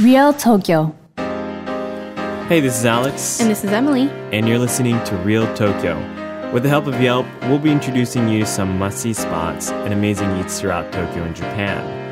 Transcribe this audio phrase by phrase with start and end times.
[0.00, 0.94] Real Tokyo
[2.48, 4.08] Hey, this is Alex, And this is Emily.
[4.32, 5.96] and you're listening to Real Tokyo.
[6.52, 10.34] With the help of Yelp, we'll be introducing you to some must-see spots and amazing
[10.38, 12.07] eats throughout Tokyo and Japan.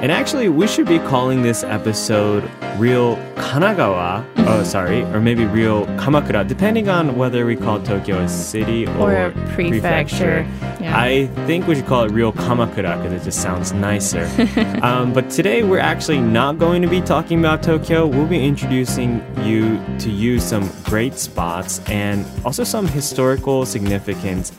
[0.00, 4.24] And actually, we should be calling this episode Real Kanagawa.
[4.46, 9.10] Oh, sorry, or maybe Real Kamakura, depending on whether we call Tokyo a city or,
[9.10, 10.46] Or a prefecture.
[10.80, 10.96] Yeah.
[10.96, 14.30] I think we should call it Real Kamakura because it just sounds nicer.
[14.84, 18.06] um, but today, we're actually not going to be talking about Tokyo.
[18.06, 24.52] We'll be introducing you to you some great spots and also some historical significance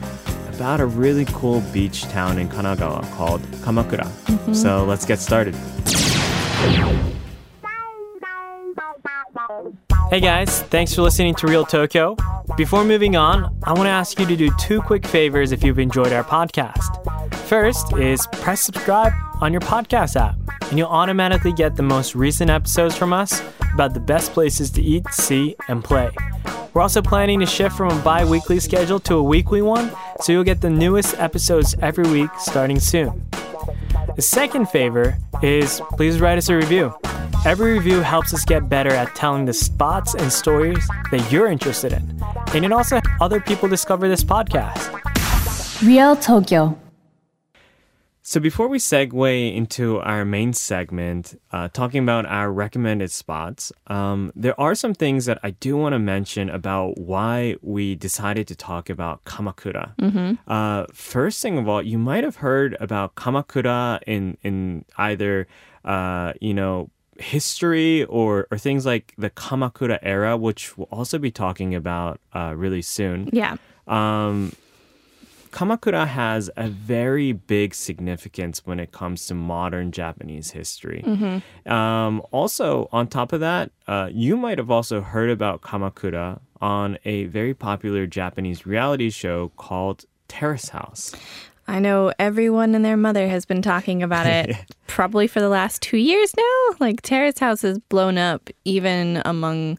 [0.60, 4.04] about a really cool beach town in Kanagawa called Kamakura.
[4.04, 4.54] Mm-hmm.
[4.54, 5.56] So let's get started.
[10.10, 12.18] Hey guys, thanks for listening to Real Tokyo.
[12.58, 15.80] Before moving on, I want to ask you to do two quick favors if you've
[15.80, 17.34] enjoyed our podcast.
[17.36, 20.36] First is press subscribe on your podcast app,
[20.70, 23.42] and you'll automatically get the most recent episodes from us
[23.74, 26.12] about the best places to eat, see, and play.
[26.74, 30.32] We're also planning to shift from a bi weekly schedule to a weekly one, so
[30.32, 33.26] you'll get the newest episodes every week starting soon.
[34.16, 36.94] The second favor is please write us a review.
[37.46, 41.94] Every review helps us get better at telling the spots and stories that you're interested
[41.94, 42.22] in.
[42.54, 44.92] And it also helps other people discover this podcast.
[45.82, 46.78] Real Tokyo
[48.30, 54.32] So before we segue into our main segment, uh, talking about our recommended spots, um,
[54.36, 58.56] there are some things that I do want to mention about why we decided to
[58.56, 59.94] talk about Kamakura.
[60.48, 65.48] Uh, first thing of all, you might have heard about Kamakura in in either
[65.84, 71.32] uh, you know history or or things like the Kamakura era, which we'll also be
[71.32, 73.32] talking about uh, really soon.
[73.34, 73.58] Yeah.
[73.88, 74.54] Um,
[75.52, 81.04] Kamakura has a very big significance when it comes to modern Japanese history.
[81.66, 86.98] Um, also, on top of that, uh, you might have also heard about Kamakura on
[87.06, 91.16] a very popular Japanese reality show called Terrace House.
[91.68, 94.56] I know everyone and their mother has been talking about it
[94.88, 96.76] probably for the last two years now.
[96.80, 99.78] Like Terrace House has blown up even among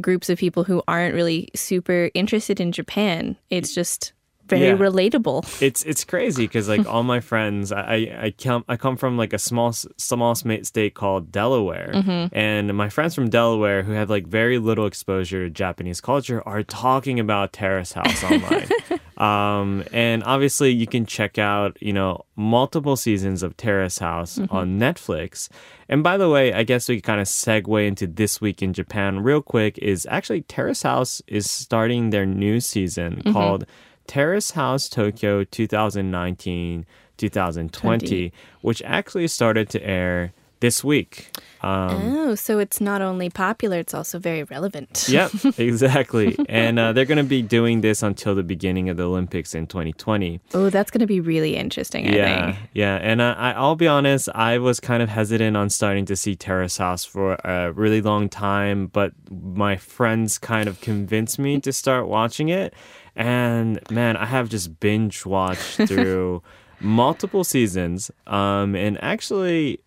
[0.00, 3.36] groups of people who aren't really super interested in Japan.
[3.50, 4.12] It's just
[4.48, 4.76] very Yeah.
[4.76, 5.62] relatable.
[5.62, 9.32] It's it's crazy because like all my friends, I, I come I come from like
[9.32, 12.36] a small small state called Delaware, mm-hmm.
[12.36, 16.62] and my friends from Delaware who have like very little exposure to Japanese culture are
[16.62, 18.68] talking about Terrace House online.
[19.18, 24.54] um, and obviously, you can check out you know multiple seasons of Terrace House mm-hmm.
[24.54, 25.48] on Netflix.
[25.90, 29.20] And by the way, I guess we kind of segue into this week in Japan
[29.20, 29.78] real quick.
[29.78, 33.32] Is actually Terrace House is starting their new season mm-hmm.
[33.32, 33.66] called.
[34.08, 36.84] Terrace House Tokyo 2019
[37.18, 38.32] 2020,
[38.62, 41.30] which actually started to air this week.
[41.60, 45.06] Um, oh, so it's not only popular, it's also very relevant.
[45.08, 46.36] yep, exactly.
[46.48, 49.66] and uh, they're going to be doing this until the beginning of the Olympics in
[49.66, 50.40] 2020.
[50.54, 52.68] Oh, that's going to be really interesting, I yeah, think.
[52.72, 52.96] yeah.
[52.96, 56.36] And uh, I, I'll be honest, I was kind of hesitant on starting to see
[56.36, 61.72] Terrace House for a really long time, but my friends kind of convinced me to
[61.72, 62.72] start watching it.
[63.18, 66.42] And man, I have just binge watched through
[66.80, 68.10] multiple seasons.
[68.26, 69.80] Um, and actually,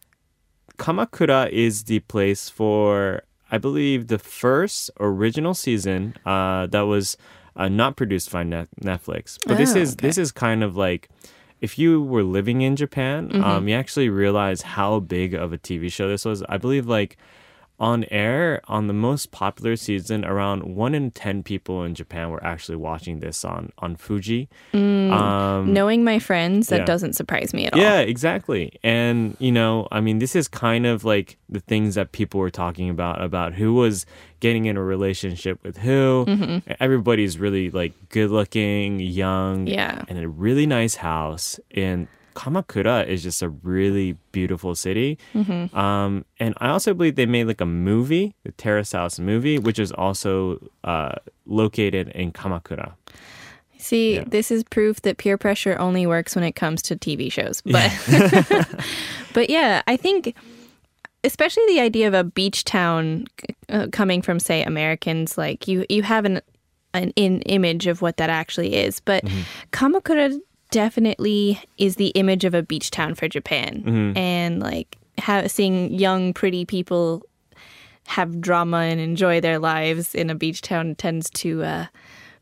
[0.77, 7.17] Kamakura is the place for, I believe, the first original season uh, that was
[7.55, 9.37] uh, not produced by Net- Netflix.
[9.47, 11.09] But this Oh, is this is kind of like
[11.61, 15.91] if you were living in Japan, um, you actually realize how big of a TV
[15.91, 16.41] show this was.
[16.49, 17.17] I believe like
[17.81, 22.43] on air on the most popular season, around one in ten people in Japan were
[22.43, 24.47] actually watching this on on Fuji.
[24.73, 26.85] Um, Knowing my friends, that Yeah.
[26.85, 27.79] doesn't surprise me at all.
[27.81, 28.71] yeah, exactly.
[28.83, 32.51] And, you know, I mean, this is kind of like the things that people were
[32.51, 34.05] talking about about who was
[34.39, 36.61] getting in a relationship with who.
[36.79, 40.03] Everybody's really like good looking, young, Yeah.
[40.07, 41.59] and a really nice house.
[41.75, 45.17] And Kamakura is just a really beautiful city.
[45.35, 49.79] Um, and I also believe they made like a movie, the Terrace House movie, which
[49.79, 52.93] is also uh, located in Kamakura.
[53.77, 54.23] See, Yeah.
[54.27, 57.61] this is proof that peer pressure only works when it comes to TV shows.
[57.61, 57.91] But
[59.33, 60.35] but yeah, I think
[61.23, 63.25] especially the idea of a beach town
[63.69, 66.41] uh, coming from say Americans like you you have an
[66.93, 69.23] an in image of what that actually is, but
[69.71, 70.37] Kamakura
[70.71, 73.83] definitely is the image of a beach town for Japan.
[74.17, 77.23] And like ha- seeing young pretty people
[78.07, 81.85] have drama and enjoy their lives in a beach town tends to uh,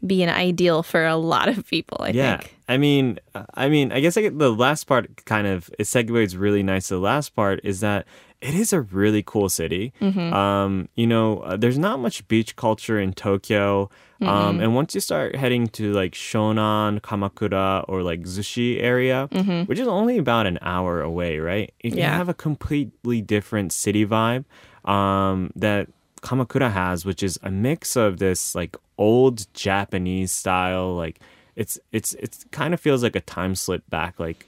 [0.06, 1.98] be an ideal for a lot of people.
[2.00, 2.56] I yeah, think.
[2.70, 3.20] I mean,
[3.56, 6.88] I mean, I guess I get the last part kind of it segues really nice.
[6.88, 8.08] to The last part is that
[8.42, 9.92] it is a really cool city.
[10.02, 13.90] Um, you know, uh, there's not much beach culture in Tokyo.
[14.22, 19.30] Um, and once you start heading to like Shonan, Kamakura, or like Zushi area,
[19.66, 21.74] which is only about an hour away, right?
[21.84, 22.18] You can Yeah.
[22.18, 24.44] have a completely different city vibe
[24.86, 25.88] um, that
[26.22, 31.20] Kamakura has, which is a mix of this like old Japanese style, like
[31.56, 34.48] it's it's it's kind of feels like a time slip back, like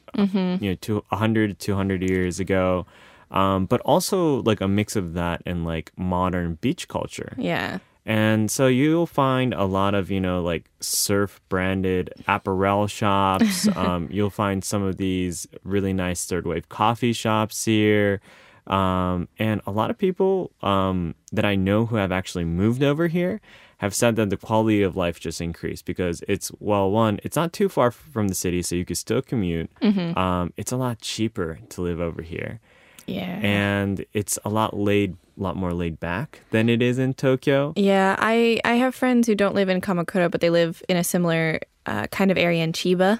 [0.61, 2.85] you know, to 100 200 years ago.
[3.31, 7.33] Um, but also like a mix of that and like modern beach culture.
[7.37, 7.79] Yeah.
[8.05, 13.67] And so you'll find a lot of, you know, like surf branded apparel shops.
[13.75, 18.21] um, you'll find some of these really nice third wave coffee shops here.
[18.67, 23.07] Um, and a lot of people um, that I know who have actually moved over
[23.07, 23.41] here
[23.79, 27.51] have said that the quality of life just increased because it's, well, one, it's not
[27.51, 29.71] too far from the city, so you can still commute.
[30.15, 32.59] Um, it's a lot cheaper to live over here
[33.07, 33.39] Yeah.
[33.41, 37.73] and it's a lot laid lot more laid back than it is in Tokyo.
[37.75, 41.03] Yeah, I I have friends who don't live in Kamakura, but they live in a
[41.03, 43.19] similar uh, kind of area in Chiba,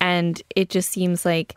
[0.00, 1.56] and it just seems like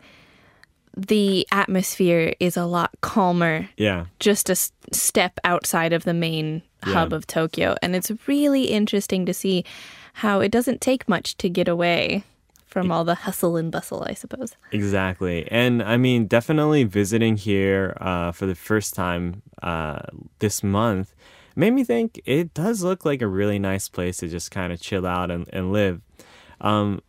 [0.96, 4.06] the atmosphere is a lot calmer, Yeah.
[4.20, 7.18] just a s- step outside of the main hub Yeah.
[7.18, 9.64] of Tokyo, and it's really interesting to see
[10.14, 12.24] how it doesn't take much to get away
[12.74, 14.56] from all the hustle and bustle, I suppose.
[14.72, 15.48] Exactly.
[15.52, 20.00] And I mean, definitely visiting here uh, for the first time uh,
[20.40, 21.14] this month
[21.56, 24.82] made me think it does look like a really nice place to just kind of
[24.82, 26.02] chill out and, and live.
[26.62, 27.02] Um,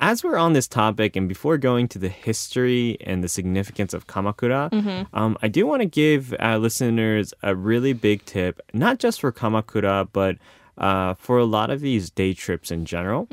[0.00, 4.06] as we're on this topic, and before going to the history and the significance of
[4.06, 4.70] Kamakura,
[5.14, 9.32] um, I do want to give uh, listeners a really big tip, not just for
[9.32, 10.36] Kamakura, but
[10.76, 13.28] uh, for a lot of these day trips in general.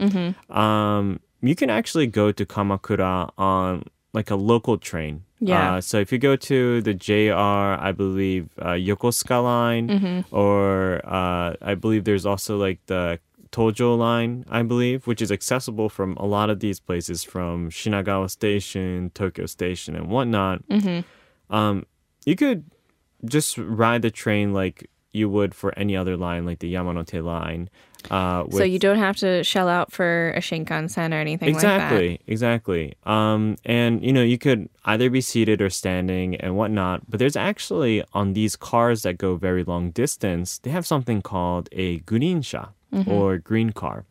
[0.50, 3.84] Um, you can actually go to Kamakura on
[4.14, 5.24] like a local train.
[5.40, 5.76] Yeah.
[5.76, 11.56] Uh, so if you go to the JR, I believe uh, Yokosuka line, or uh,
[11.62, 13.20] I believe there's also like the
[13.52, 18.30] Tojo line, I believe, which is accessible from a lot of these places, from Shinagawa
[18.30, 20.62] Station, Tokyo Station, and whatnot.
[20.70, 21.00] Hmm.
[21.50, 21.86] Um,
[22.26, 22.66] you could
[23.26, 27.70] just ride the train like you would for any other line, like the Yamanote line.
[28.10, 32.20] Uh, so you don't have to shell out for a Shinkansen or anything exactly like
[32.26, 32.32] that.
[32.32, 32.96] exactly exactly.
[33.06, 37.36] um and you know you could either be seated or standing and whatnot but there's
[37.36, 42.70] actually on these cars that go very long distance they have something called a greensha
[43.08, 44.04] or green car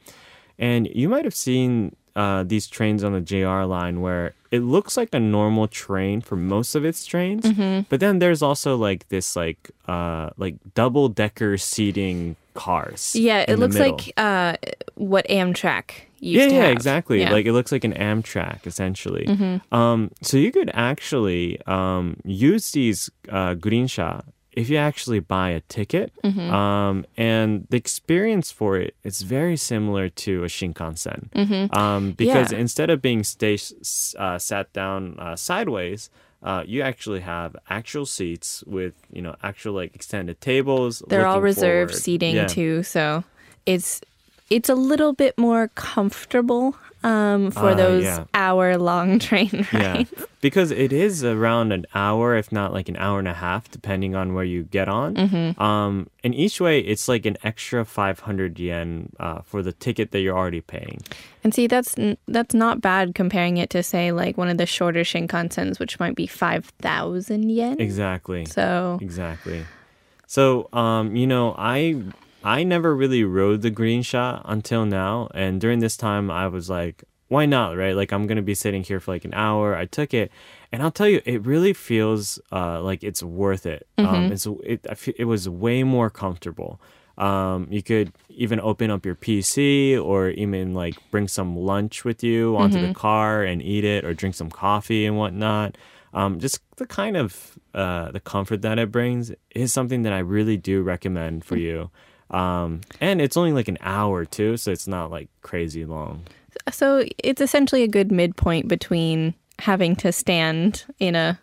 [0.59, 4.97] and you might have seen uh, these trains on the JR line where it looks
[4.97, 7.47] like a normal train for most of its trains,
[7.89, 13.15] but then there's also like this like uh, like double decker seating cars.
[13.15, 14.57] Yeah, it looks like uh,
[14.95, 16.73] what Amtrak used yeah, yeah, have.
[16.73, 17.21] exactly.
[17.21, 17.33] Yeah.
[17.33, 19.27] Like it looks like an Amtrak essentially.
[19.73, 25.61] Um, so you could actually um, use these uh, Greensha if you actually buy a
[25.69, 26.13] ticket.
[26.25, 31.75] Um, and the experience for it is very similar to a Shinkansen.
[31.77, 32.59] Um, because Yeah.
[32.59, 33.75] instead of being sta-
[34.19, 36.11] uh, sat down uh, sideways.
[36.43, 41.03] Uh, you actually have actual seats with you know actual like extended tables.
[41.07, 42.03] They're all reserved forward.
[42.03, 42.47] seating Yeah.
[42.47, 43.25] too, so
[43.67, 44.01] it's
[44.51, 48.25] it's a little bit more comfortable um, for Ah, those yeah.
[48.35, 50.13] hour long train Yeah, rides.
[50.43, 54.15] because it is around an hour, if not like an hour and a half, depending
[54.15, 55.17] on where you get on.
[55.57, 60.21] Um, and each way, it's like an extra 500 yen uh, for the ticket that
[60.21, 61.01] you're already paying.
[61.43, 64.67] And see, that's n- that's not bad comparing it to say like one of the
[64.67, 67.81] shorter Shinkansens, which might be five thousand yen.
[67.81, 68.45] Exactly.
[68.45, 69.65] So Exactly.
[70.27, 71.97] So, um, you know, I
[72.43, 76.71] I never really rode the green shot until now, and during this time, I was
[76.71, 77.95] like, why not, right?
[77.95, 79.77] Like, I'm gonna be sitting here for like an hour.
[79.77, 80.33] I took it,
[80.73, 83.87] and I'll tell you, it really feels uh, like it's worth it.
[83.99, 86.81] Um, it's it I fe- it was way more comfortable.
[87.19, 92.25] Um, you could even open up your PC or even like bring some lunch with
[92.25, 95.77] you onto the car and eat it or drink some coffee and whatnot.
[96.15, 100.19] Um, just the kind of uh, the comfort that it brings is something that I
[100.21, 101.91] really do recommend for you.
[102.31, 106.23] Um, and it's only like an hour too, so it's not like crazy long.
[106.71, 111.39] so it's essentially a good midpoint between having to stand in a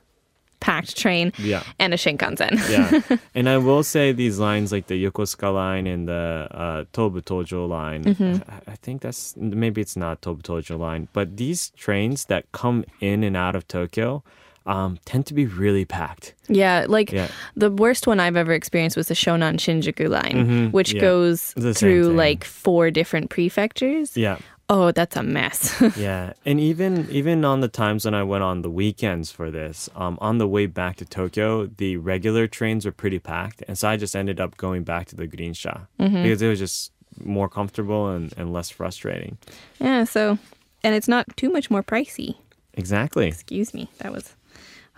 [0.60, 1.62] packed train Yeah.
[1.78, 2.58] and a Shinkansen.
[2.70, 3.18] yeah.
[3.36, 7.68] And I will say these lines like the Yokosuka line and the uh, Tobu Tojo
[7.70, 8.44] line.
[8.50, 12.86] I, I think that's maybe it's not Tobu Tojo line, but these trains that come
[13.02, 14.24] in and out of Tokyo
[14.68, 16.36] um, tend to be really packed.
[16.50, 17.30] Yeah, like Yeah.
[17.56, 20.98] the worst one I've ever experienced was the Shonan Shinjuku line, which Mm-hmm.
[20.98, 21.02] yeah.
[21.02, 24.16] goes It's the same through like four different prefectures.
[24.18, 24.38] Yeah.
[24.70, 25.82] Oh, that's a mess.
[25.98, 29.90] yeah, and even even on the times when I went on the weekends for this,
[29.96, 33.88] um, on the way back to Tokyo, the regular trains were pretty packed, and so
[33.88, 36.92] I just ended up going back to the Grinsha because it was just
[37.24, 39.38] more comfortable and, and less frustrating.
[39.80, 40.38] yeah, so,
[40.84, 42.36] and it's not too much more pricey.
[42.74, 43.28] Exactly.
[43.28, 43.90] Excuse me.
[44.00, 44.36] That was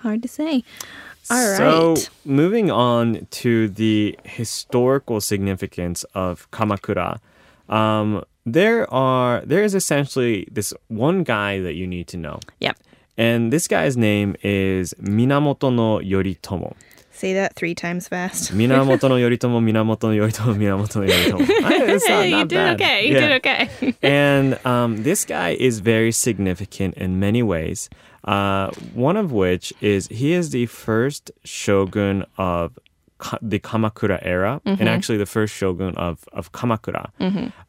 [0.02, 0.64] hard to say.
[1.30, 1.58] All right.
[1.58, 7.20] So, moving on to the historical significance of Kamakura,
[7.70, 12.78] um, there are there is essentially this one guy that you need to know, Yep.
[13.18, 16.74] and this guy's name is Minamoto no Yoritomo.
[17.12, 18.52] Say that three times fast.
[18.60, 21.42] Minamoto no Yoritomo, Minamoto no Yoritomo, Minamoto no Yoritomo.
[21.66, 22.82] I- It's not, you not did bad.
[22.82, 23.08] okay.
[23.08, 23.20] You Yeah.
[23.28, 23.96] did okay.
[24.02, 27.90] and um, this guy is very significant in many ways.
[28.24, 32.78] Uh, one of which is he is the first shogun of
[33.18, 37.10] Ka- the Kamakura era, and actually the first shogun of of Kamakura.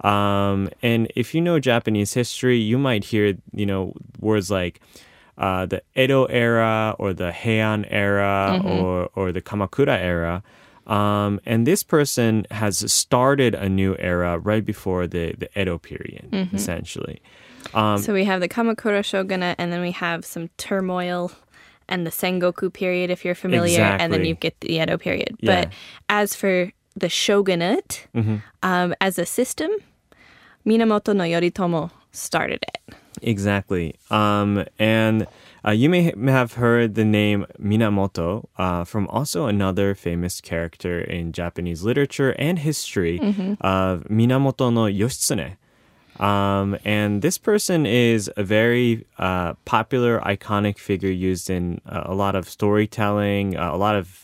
[0.05, 4.81] Um, and if you know Japanese history, you might hear you know words like.
[5.39, 10.43] Uh, the Edo era or the Heian era or, or the Kamakura era.
[10.87, 16.29] Um, and this person has started a new era right before the, the Edo period,
[16.53, 17.23] essentially.
[17.75, 21.33] Um, so we have the Kamakura shogunate, and then we have some turmoil
[21.89, 25.37] and the Sengoku period, if you're familiar, and then you get the Edo period.
[25.41, 25.63] Yeah.
[25.63, 25.71] Mm-hmm.
[25.71, 25.73] But
[26.09, 28.07] as for the shogunate,
[28.63, 29.71] um, as a system,
[30.67, 32.95] Minamoto no Yoritomo started it.
[33.23, 33.97] Exactly.
[34.11, 35.27] Um, and
[35.67, 41.01] uh, you may ha- have heard the name Minamoto uh, from also another famous character
[41.01, 43.19] in Japanese literature and history
[43.61, 45.57] of Minamoto no Yoshitsune.
[46.21, 52.15] Um, and this person is a very uh, popular, iconic figure used in uh, a
[52.15, 54.20] lot of storytelling, uh, a lot of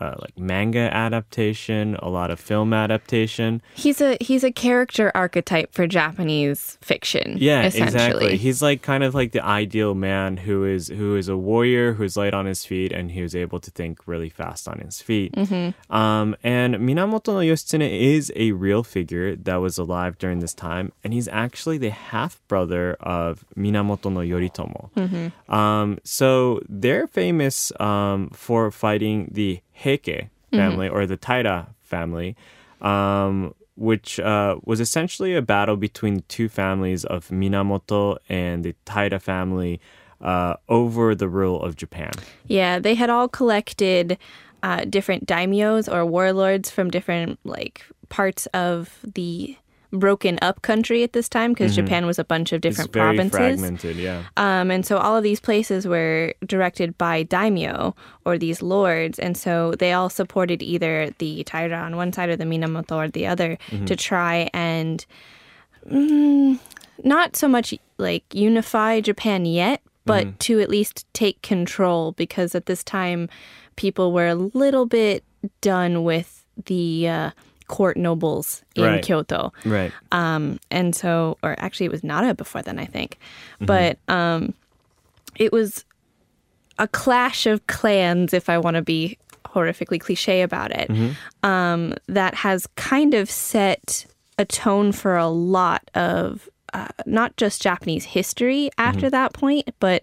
[0.00, 3.60] uh, like manga adaptation, a lot of film adaptation.
[3.74, 7.36] He's a he's a character archetype for Japanese fiction.
[7.38, 7.86] Yeah, essentially.
[7.86, 8.36] exactly.
[8.36, 12.16] He's like kind of like the ideal man who is who is a warrior who's
[12.16, 15.32] light on his feet and who's able to think really fast on his feet.
[15.32, 15.94] Mm-hmm.
[15.94, 20.92] Um, and Minamoto no Yoshitsune is a real figure that was alive during this time,
[21.02, 24.90] and he's actually the half brother of Minamoto no Yoritomo.
[24.94, 25.52] Mm-hmm.
[25.52, 32.36] Um, so they're famous um, for fighting the Heike family or the Taira family.
[32.80, 38.74] Um, which uh, was essentially a battle between the two families of Minamoto and the
[38.84, 39.80] Taira family
[40.20, 42.10] uh, over the rule of Japan.
[42.48, 44.18] Yeah, they had all collected
[44.64, 49.56] uh, different daimyos or warlords from different like parts of the
[49.92, 53.16] broken up country at this time because Japan was a bunch of different Mm-hmm.
[53.18, 53.60] it's very provinces.
[53.60, 54.24] fragmented, yeah.
[54.36, 57.94] Um, and so all of these places were directed by daimyo
[58.26, 59.18] or these lords.
[59.18, 63.08] And so they all supported either the Taira on one side or the Minamoto or
[63.08, 63.86] the other Mm-hmm.
[63.86, 65.04] to try and
[65.90, 66.58] mm,
[67.04, 70.36] not so much like unify Japan yet, but Mm-hmm.
[70.38, 73.28] to at least take control because at this time
[73.76, 75.24] people were a little bit
[75.60, 77.30] done with the uh,
[77.68, 79.02] court nobles in Right.
[79.02, 79.52] Kyoto.
[79.64, 79.92] Right.
[80.12, 83.18] Um, and so, or actually, it was Nara before then, I think.
[83.56, 83.66] Mm-hmm.
[83.66, 84.54] But um,
[85.36, 85.84] it was
[86.78, 91.48] a clash of clans, if I want to be horrifically cliche about it, Mm-hmm.
[91.48, 94.06] um, that has kind of set
[94.38, 99.10] a tone for a lot of uh, not just Japanese history after Mm-hmm.
[99.10, 100.02] that point, but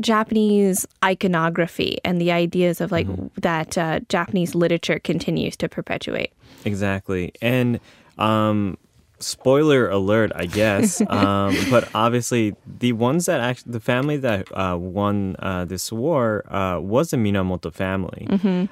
[0.00, 3.26] Japanese iconography and the ideas of like Mm-hmm.
[3.40, 6.32] that uh, Japanese literature continues to perpetuate.
[6.64, 7.32] Exactly.
[7.42, 7.80] And
[8.18, 8.76] um
[9.20, 11.00] spoiler alert, I guess.
[11.08, 16.44] um but obviously the ones that actually the family that uh won uh this war
[16.52, 18.26] uh was the Minamoto family.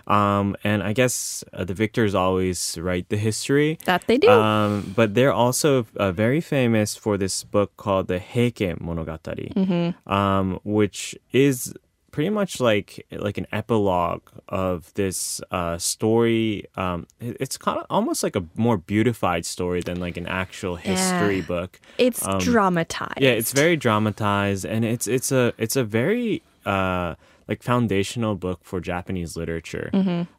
[0.07, 3.78] Um and I guess uh, the victors always write the history.
[3.85, 4.31] That they do.
[4.31, 10.59] Um, but they're also uh, very famous for this book called the Heike Monogatari, um,
[10.64, 11.75] which is
[12.11, 16.65] pretty much like like an epilogue of this uh, story.
[16.77, 21.37] Um, it's kind of almost like a more beautified story than like an actual history
[21.38, 21.47] Yeah.
[21.47, 21.81] book.
[21.99, 23.21] it's um, dramatized.
[23.21, 27.15] Yeah, it's very dramatized, and it's it's a it's a very uh,
[27.49, 29.90] like foundational book for Japanese literature.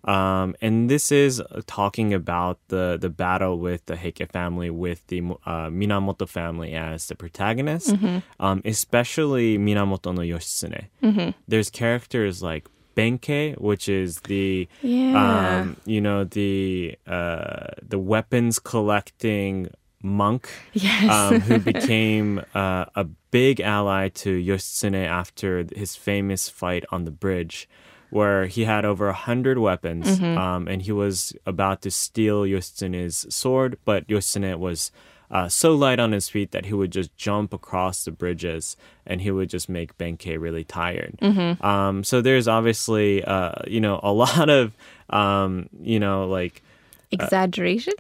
[0.06, 5.20] Um, and this is talking about the the battle with the Heike family, with the
[5.46, 7.96] uh, Minamoto family as the protagonist,
[8.40, 11.34] um, especially Minamoto no Yoshitsune.
[11.48, 15.60] There's characters like Benkei, which is the Yeah.
[15.62, 19.70] um, you know the uh, the weapons collecting
[20.02, 21.10] monk Yes.
[21.12, 27.12] um, who became uh, a big ally to Yoshitsune after his famous fight on the
[27.12, 27.68] bridge,
[28.10, 33.34] where he had over a hundred weapons, um, and he was about to steal Yoshitsune's
[33.34, 34.92] sword, but Yoshitsune was
[35.32, 38.76] uh, so light on his feet that he would just jump across the bridges
[39.06, 41.20] and he would just make Benkei really tired.
[41.22, 41.64] Mm-hmm.
[41.64, 44.74] Um, so there's obviously, uh, you know, a lot of,
[45.12, 46.64] um, you know, like
[47.12, 47.94] Exaggeration?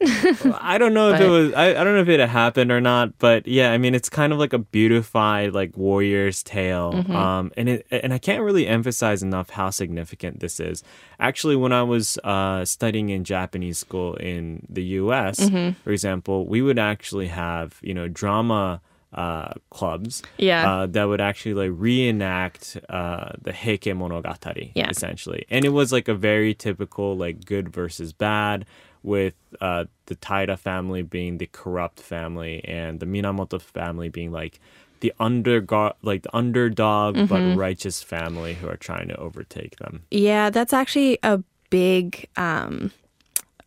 [0.61, 1.53] I don't know if it was.
[1.53, 4.31] I, I don't know if it happened or not, but yeah, I mean, it's kind
[4.31, 7.15] of like a beautified like warrior's tale, Mm-hmm.
[7.15, 10.83] um, and it and I can't really emphasize enough how significant this is.
[11.19, 15.79] Actually, when I was uh, studying in Japanese school in the U.S., Mm-hmm.
[15.83, 18.81] for example, we would actually have you know drama.
[19.11, 20.71] Uh, clubs, Yeah.
[20.71, 24.87] uh, that would actually like reenact uh, the Heike Monogatari, Yeah.
[24.87, 28.67] essentially, and it was like a very typical like good versus bad,
[29.03, 34.59] with uh, the Taira family being the corrupt family and the Minamoto family being like
[34.99, 37.25] the undergo- like the underdog Mm-hmm.
[37.27, 40.03] but righteous family who are trying to overtake them.
[40.11, 42.91] Yeah, that's actually a big um,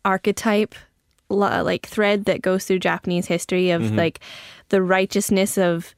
[0.05, 0.75] archetype,
[1.29, 3.95] like thread that goes through Japanese history of Mm-hmm.
[3.97, 4.19] like
[4.69, 5.95] the righteousness of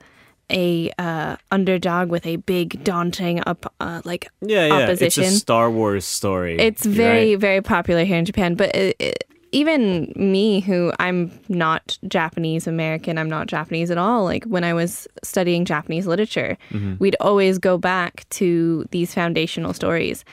[0.51, 4.73] a uh, underdog with a big, daunting up, uh, like Yeah, yeah.
[4.83, 5.23] opposition.
[5.23, 6.57] It's a Star Wars story.
[6.59, 6.95] It's right?
[6.95, 8.55] very, very popular here in Japan.
[8.55, 14.23] But it, it, even me, who I'm not Japanese American, I'm not Japanese at all.
[14.23, 16.95] Like when I was studying Japanese literature, Mm-hmm.
[16.99, 20.25] we'd always go back to these foundational stories.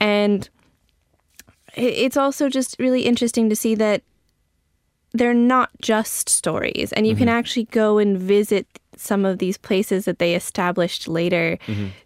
[0.00, 0.48] And
[1.74, 4.02] it's also just really interesting to see that
[5.12, 6.92] they're not just stories.
[6.92, 8.66] And you can actually go and visit
[8.98, 11.58] some of these places that they established later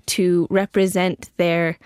[0.07, 1.79] to represent their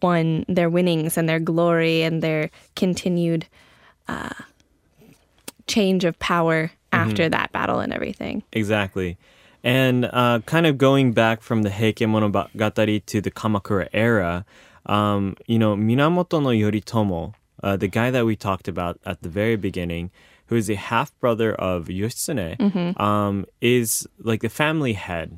[0.00, 3.46] won their winnings and their glory and their continued
[4.08, 4.30] uh,
[5.66, 8.42] change of power after that battle and everything.
[8.52, 9.16] Exactly.
[9.64, 14.44] And uh, kind of going back from the Heike Monogatari to the Kamakura era,
[14.86, 19.28] um, you know, Minamoto no Yoritomo, uh, the guy that we talked about at the
[19.28, 20.10] very beginning,
[20.52, 22.60] who is a half brother of Yoshitsune,
[23.00, 25.28] um, is like the family head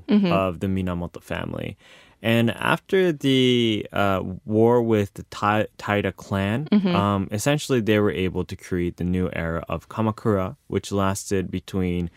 [0.42, 1.76] of the Minamoto family.
[2.20, 8.44] And after the uh, war with the Tai- Taira clan, um, essentially they were able
[8.52, 12.10] to create the new era of Kamakura, which lasted between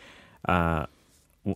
[0.48, 0.86] uh,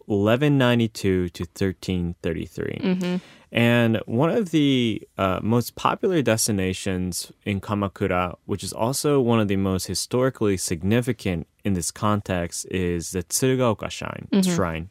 [0.05, 3.21] 1192 to 1333.
[3.51, 9.49] And one of the uh, most popular destinations in Kamakura, which is also one of
[9.49, 14.27] the most historically significant in this context, is the Tsurugaoka Shrine.
[14.43, 14.89] shrine.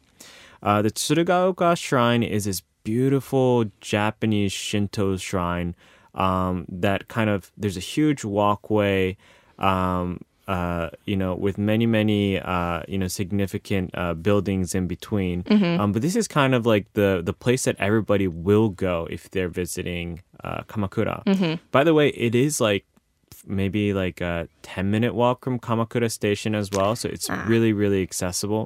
[0.61, 5.75] Uh, the Tsurugaoka Shrine is this beautiful Japanese Shinto shrine
[6.13, 9.17] um, that kind of, there's a huge walkway.
[9.57, 10.21] Um,
[10.51, 15.37] uh, you know, with many, many, uh, you know, significant uh, buildings in between.
[15.79, 19.21] Um, but this is kind of like the the place that everybody will go if
[19.31, 20.07] they're visiting
[20.43, 21.17] uh, Kamakura.
[21.71, 22.83] By the way, it is like
[23.45, 26.95] maybe like a 10 minute walk from Kamakura station as well.
[26.95, 28.65] So it's really, really accessible.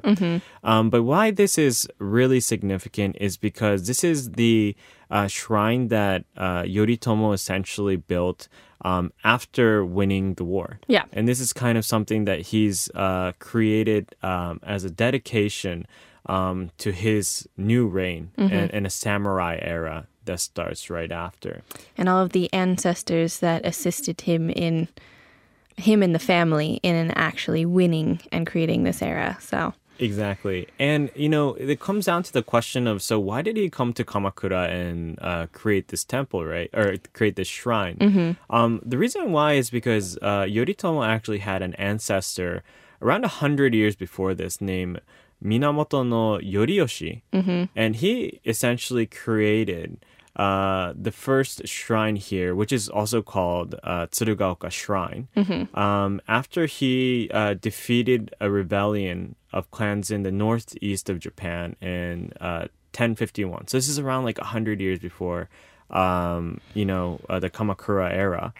[0.64, 4.76] Um, but why this is really significant is because this is the
[5.10, 8.48] uh, shrine that uh, Yoritomo essentially built
[8.82, 10.80] um, after winning the war.
[10.86, 11.04] Yeah.
[11.12, 15.86] And this is kind of something that he's uh, created um, as a dedication
[16.26, 21.62] um, to his new reign and, and a samurai era that starts right after.
[21.96, 24.88] And all of the ancestors that assisted him in
[25.76, 29.36] him and the family in actually winning and creating this era.
[29.40, 30.68] So Exactly.
[30.78, 33.92] And, you know, it comes down to the question of so why did he come
[33.94, 36.70] to Kamakura and uh, create this temple, right?
[36.74, 37.96] Or create this shrine?
[38.50, 42.62] Um, the reason why is because uh, Yoritomo actually had an ancestor
[43.00, 45.00] around 100 years before this named
[45.42, 47.22] Minamoto no Yoriyoshi.
[47.74, 50.04] And he essentially created
[50.36, 55.28] uh, the first shrine here, which is also called uh, Tsurugaoka Shrine,
[55.74, 62.32] um, after he uh, defeated a rebellion of clans in the northeast of Japan in
[62.40, 63.68] uh, 1051.
[63.68, 65.48] So this is around like 100 years before,
[65.90, 68.52] um, you know, uh, the Kamakura era.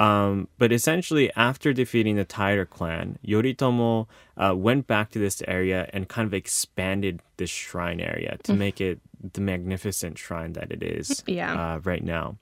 [0.00, 5.90] Um, but essentially, after defeating the Taira clan, Yoritomo uh, went back to this area
[5.92, 9.00] and kind of expanded this shrine area to make it
[9.32, 11.52] the magnificent shrine that it is Yeah.
[11.74, 12.36] uh, right now.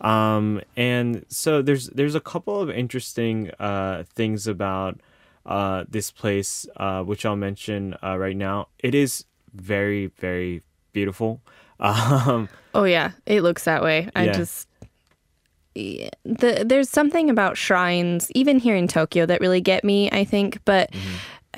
[0.00, 5.00] Um, and so there's there's a couple of interesting uh, things about
[5.46, 8.68] uh, this place, uh, which I'll mention uh, right now.
[8.78, 9.24] It is
[9.54, 11.40] very very beautiful.
[11.78, 14.08] Um, Oh yeah, it looks that way.
[14.16, 14.32] I Yeah.
[14.32, 14.66] just
[15.74, 20.58] the there's something about shrines even here in Tokyo that really get me, I think,
[20.64, 20.90] but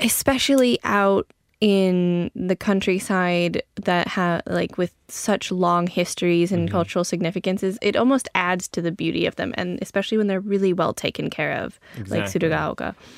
[0.01, 1.27] especially out
[1.61, 8.29] in the countryside that have like with such long histories and cultural significances, it almost
[8.35, 11.81] adds to the beauty of them, and especially when they're really well taken care of,
[11.97, 12.31] like Exactly.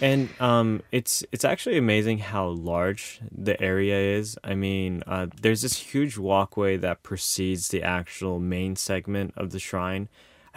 [0.01, 4.39] And um, it's it's actually amazing how large the area is.
[4.43, 9.59] I mean, uh, there's this huge walkway that precedes the actual main segment of the
[9.59, 10.09] shrine.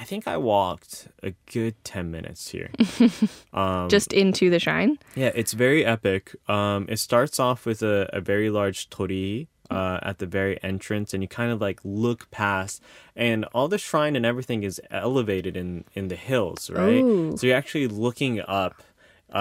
[0.04, 2.70] I think I walked a good ten minutes here.
[3.54, 4.98] Um, Just into the shrine.
[5.16, 6.36] Yeah, it's very epic.
[6.50, 11.14] Um, it starts off with a, a very large torii uh, at the very entrance,
[11.14, 12.82] and you kind of like look past,
[13.16, 17.02] and all the shrine and everything is elevated in in the hills, right?
[17.04, 17.38] Ooh.
[17.38, 18.84] So you're actually looking up.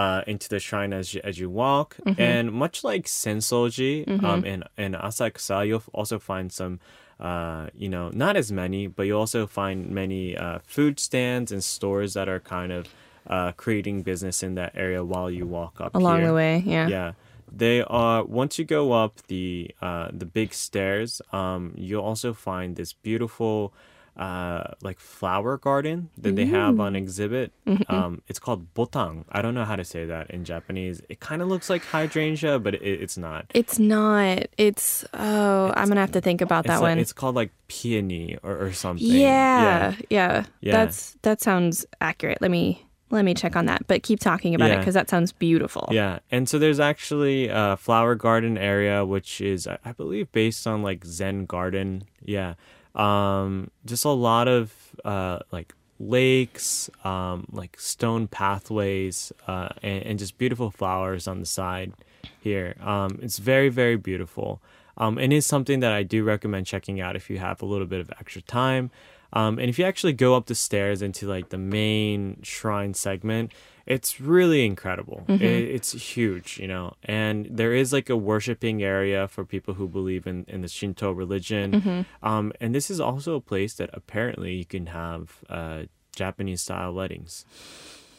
[0.03, 4.65] Uh, into the shrine as you, as you walk, and much like Sensoji um, in
[4.79, 6.81] in Asakusa, you'll also find some,
[7.21, 11.63] uh, you know, not as many, but you'll also find many uh, food stands and
[11.63, 12.89] stores that are kind of
[13.27, 16.29] uh, creating business in that area while you walk up Along here.
[16.29, 16.89] the way, yeah.
[16.89, 17.13] Yeah,
[17.51, 18.25] they are.
[18.25, 23.73] Once you go up the uh, the big stairs, um, you'll also find this beautiful.
[24.15, 27.51] Uh, like flower garden that they have on exhibit.
[27.67, 27.91] Mm-hmm.
[27.93, 29.25] Um, it's called botang.
[29.33, 31.01] I don't know how to say that in Japanese.
[31.09, 33.47] It kind of looks like hydrangea, but it, it's not.
[33.55, 34.49] It's not.
[34.59, 36.99] It's oh, I'm gonna have to think about It's, that like- one.
[36.99, 39.07] it's called like peony or, or something.
[39.07, 40.73] yeah, yeah, Yeah.
[40.73, 42.43] That's that sounds accurate.
[42.43, 43.87] Let me let me check on that.
[43.87, 45.89] But keep talking about it because that sounds beautiful.
[45.91, 50.83] Yeah, and so there's actually a flower garden area, which is, I believe, based on
[50.83, 52.05] like Zen garden.
[52.23, 52.55] Yeah,
[52.95, 54.75] um, just a lot of
[55.05, 61.47] uh, like lakes, um, like stone pathways, uh, and, and just beautiful flowers on the
[61.47, 61.93] side
[62.41, 62.75] here.
[62.81, 64.61] Um, it's very, very beautiful.
[64.97, 67.87] Um, and is something that I do recommend checking out if you have a little
[67.87, 68.91] bit of extra time.
[69.33, 73.53] Um, and if you actually go up the stairs into like the main shrine segment,
[73.87, 75.25] it's really incredible.
[75.43, 79.89] It, it's huge, you know, and there is like a worshiping area for people who
[79.89, 82.07] believe in, in the Shinto religion.
[82.23, 85.83] Um, and this is also a place that apparently you can have uh,
[86.15, 87.45] Japanese style weddings.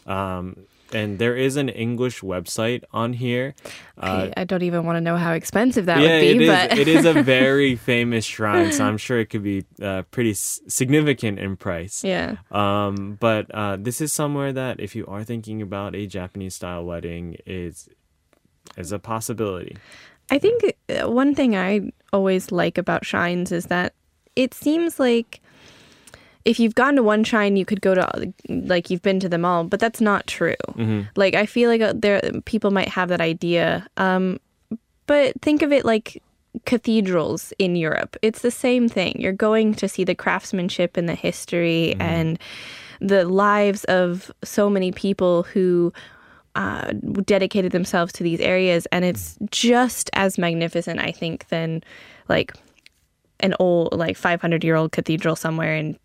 [0.06, 3.56] Um, and there is an English website on here.
[3.98, 6.46] Uh, I, I don't even want to know how expensive that yeah, would it be,
[6.46, 6.50] is.
[6.50, 10.32] but it is a very famous shrine, so I'm sure it could be uh, pretty
[10.32, 12.04] s- significant in price.
[12.04, 12.38] yeah.
[12.52, 16.84] Um, but uh, this is somewhere that if you are thinking about a Japanese style
[16.86, 17.90] wedding, is
[18.78, 19.78] is a possibility.
[20.30, 23.94] I think uh, one thing I always like about shrines is that
[24.36, 25.42] it seems like
[26.46, 29.46] if you've gone to one shrine, you could go to like you've been to them
[29.46, 30.56] all, but that's not true.
[31.16, 34.40] Like I feel like uh, there people might have that idea, um,
[35.08, 36.22] but think of it like
[36.66, 38.18] cathedrals in Europe.
[38.22, 39.20] It's the same thing.
[39.20, 42.38] You're going to see the craftsmanship and the history and
[43.00, 45.92] the lives of so many people who
[46.56, 46.92] uh,
[47.26, 51.84] dedicated themselves to these areas, and it's just as magnificent, I think, than
[52.30, 52.54] like
[53.40, 55.98] an old, like 500 year old cathedral somewhere in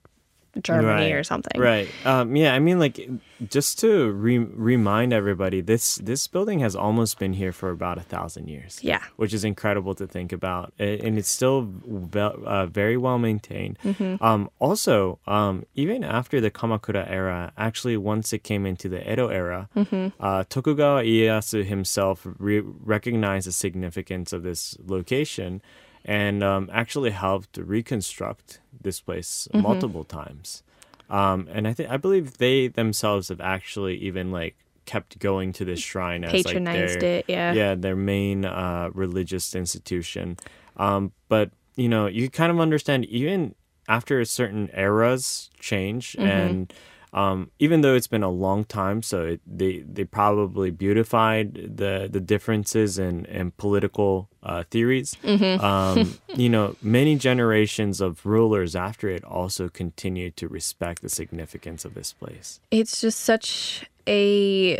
[0.63, 1.61] Germany or something.
[1.61, 1.89] Right.
[2.05, 2.55] Um, yeah.
[2.55, 3.09] I mean, like,
[3.49, 8.03] just to re- remind everybody, this this building has almost been here for about a
[8.03, 8.79] thousand years.
[8.83, 9.03] Yeah.
[9.17, 13.79] Which is incredible to think about, and it's still ve- uh, very well maintained.
[13.85, 14.23] Mm-hmm.
[14.25, 19.29] Um, also, um, even after the Kamakura era, actually, once it came into the Edo
[19.29, 20.09] era, Mm-hmm.
[20.21, 25.63] uh, Tokugawa Ieyasu himself re- recognized the significance of this location.
[26.09, 29.63] And um, actually helped reconstruct this place Mm-hmm.
[29.63, 30.63] multiple times.
[31.11, 35.65] Um, and I think I believe they themselves have actually even like kept going to
[35.67, 37.53] this shrine as Patronized like their, it, yeah.
[37.53, 40.39] yeah, their main uh, religious institution.
[40.79, 43.55] Um, but you know, you kind of understand even
[43.87, 46.27] after certain eras change Mm-hmm.
[46.27, 46.73] and.
[47.13, 52.09] Um, even though it's been a long time, so it, they they probably beautified the
[52.11, 55.17] the differences in, in political uh, theories.
[55.25, 55.65] Mm-hmm.
[55.65, 61.85] Um, you know, many generations of rulers after it also continued to respect the significance
[61.85, 62.61] of this place.
[62.71, 64.79] It's just such a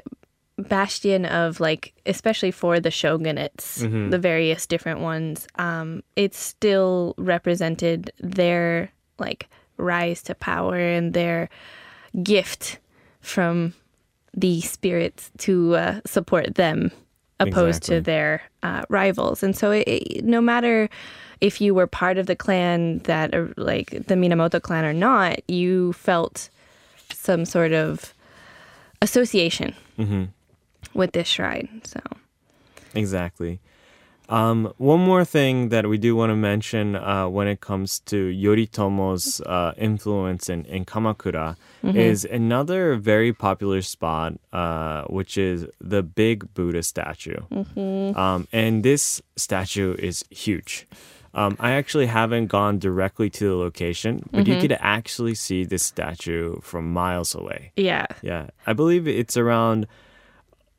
[0.59, 8.11] bastion of like especially for the shogunates the various different ones um it's still represented
[8.19, 11.49] their like rise to power and their
[12.23, 12.79] gift
[13.21, 13.75] from
[14.35, 16.91] the spirits to uh, support them
[17.41, 17.97] opposed Exactly.
[17.97, 20.89] to their uh, rivals and so it, it- no matter
[21.41, 25.39] if you were part of the clan that or like the minamoto clan or not
[25.49, 26.51] you felt
[27.13, 28.13] some sort of
[29.03, 29.75] association
[30.95, 31.81] with this shrine.
[31.85, 32.01] So
[32.95, 33.61] Exactly.
[34.29, 38.17] Um, one more thing that we do want to mention uh, when it comes to
[38.17, 46.03] Yoritomo's uh, influence in, in Kamakura is another very popular spot, uh, which is the
[46.03, 47.37] big Buddha statue.
[48.15, 50.87] Um, and this statue is huge.
[51.35, 55.85] Um, I actually haven't gone directly to the location, but you could actually see this
[55.85, 57.73] statue from miles away.
[57.77, 58.07] Yeah.
[58.23, 59.87] Yeah, I believe it's around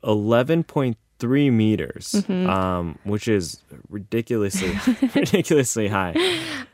[0.04, 0.96] 11.3
[1.28, 4.72] meters, um, which is ridiculously
[5.14, 6.14] ridiculously high.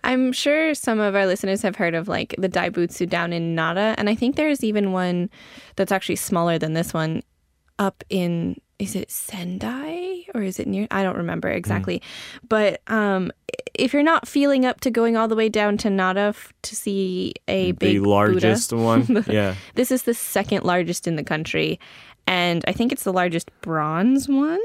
[0.04, 3.94] I'm sure some of our listeners have heard of like the Daibutsu down in Nara,
[3.98, 5.30] and I think there's even one
[5.76, 7.22] that's actually smaller than this one
[7.78, 12.02] up in is it Sendai or is it near I don't remember exactly.
[12.46, 13.32] But um
[13.74, 16.76] if you're not feeling up to going all the way down to Nara f- to
[16.76, 19.24] see a big the Buddha, largest one.
[19.28, 21.78] Yeah, this is the second largest in the country
[22.26, 24.60] and I think it's the largest bronze one.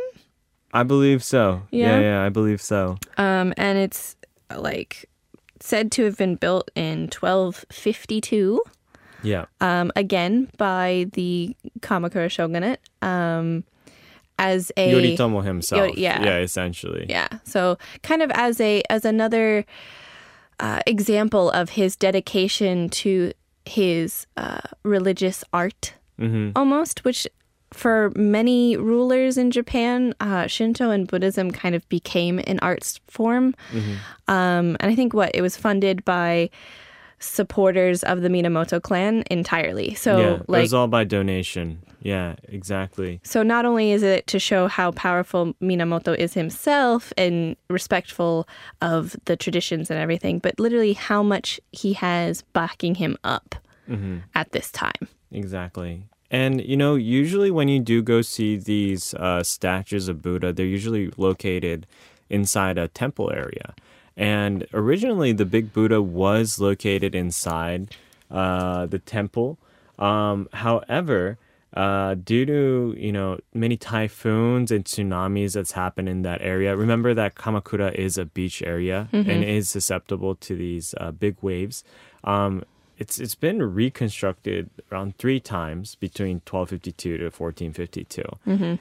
[0.73, 1.63] I believe so.
[1.71, 1.99] Yeah?
[1.99, 2.97] yeah, yeah I believe so.
[3.17, 4.15] Um, and it's
[4.55, 5.09] like
[5.59, 8.61] said to have been built in 1252.
[9.23, 13.63] Yeah, um, again by the Kamakura shogunate um,
[14.39, 15.95] as a Yoritomo himself.
[15.95, 16.23] Yeah.
[16.23, 17.05] yeah, essentially.
[17.07, 19.63] yeah so kind of as a as another
[20.59, 23.31] uh, example of his dedication to
[23.65, 26.51] his uh, religious art Mm-hmm.
[26.55, 27.27] almost which
[27.73, 33.55] for many rulers in Japan, uh, Shinto and Buddhism kind of became an arts form.
[33.71, 33.93] Mm-hmm.
[34.27, 36.49] Um, and I think what it was funded by
[37.19, 39.93] supporters of the Minamoto clan entirely.
[39.93, 41.83] So yeah, it was all by donation.
[42.01, 43.19] Yeah, exactly.
[43.23, 48.47] So not only is it to show how powerful Minamoto is himself and respectful
[48.81, 53.55] of the traditions and everything, but literally how much he has backing him up
[54.33, 55.07] at this time.
[55.31, 56.05] Exactly.
[56.31, 60.65] And you know, usually when you do go see these uh, statues of Buddha, they're
[60.65, 61.85] usually located
[62.29, 63.75] inside a temple area.
[64.15, 67.93] And originally, the big Buddha was located inside
[68.31, 69.57] uh, the temple.
[69.99, 71.37] Um, however,
[71.73, 77.13] uh, due to you know many typhoons and tsunamis that's happened in that area, remember
[77.13, 81.83] that Kamakura is a beach area and is susceptible to these uh, big waves.
[82.23, 82.63] Um,
[83.01, 88.23] it's it's been reconstructed around three times between 1252 to 1452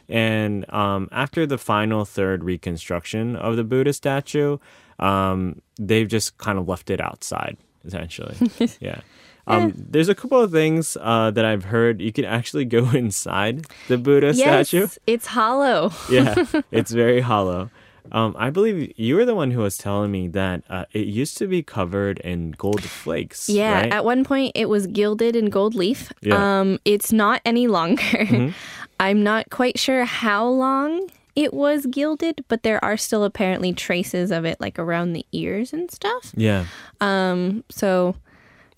[0.09, 4.59] and um, after the final third reconstruction of the buddha statue
[4.99, 8.37] um, they've just kind of left it outside essentially
[8.81, 9.01] yeah
[9.47, 12.01] um, there's a couple of things uh, that I've heard.
[12.01, 14.81] You can actually go inside the Buddha statue.
[14.81, 15.91] Yes, it's hollow.
[16.09, 17.71] Yeah, it's very hollow.
[18.13, 21.37] Um, I believe you were the one who was telling me that uh, it used
[21.39, 23.49] to be covered in gold flakes.
[23.49, 23.93] Yeah, right?
[23.93, 26.13] at one point it was gilded in gold leaf.
[26.23, 26.35] Yeah.
[26.35, 26.43] Mm-hmm.
[26.43, 28.53] Um, it's not any longer.
[29.01, 34.31] I'm not quite sure how long it was gilded, but there are still apparently traces
[34.31, 36.33] of it like around the ears and stuff.
[36.37, 36.67] yeah.
[37.01, 38.17] Um, so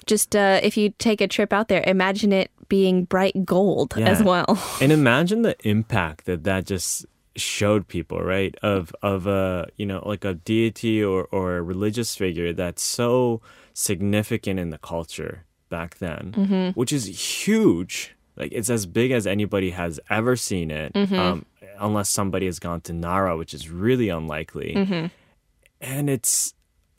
[0.07, 4.09] just uh, if you take a trip out there, imagine it being bright gold Yeah.
[4.09, 4.59] as well.
[4.81, 8.55] and imagine the impact that that just showed people right?
[8.63, 13.41] Of of a you know like a deity or or a religious figure that's so
[13.75, 16.71] significant in the culture back then mm-hmm.
[16.79, 18.15] which is huge.
[18.37, 21.15] Like it's as big as anybody has ever seen it mm-hmm.
[21.15, 21.47] um,
[21.79, 24.75] unless somebody has gone to nara which is really unlikely.
[24.77, 25.07] Mm-hmm.
[25.81, 26.55] And it's